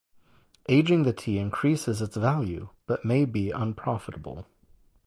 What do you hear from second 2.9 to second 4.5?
may be unprofitable.